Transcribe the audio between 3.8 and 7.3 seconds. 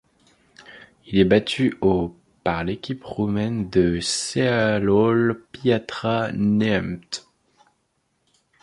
Ceahlăul Piatra Neamț.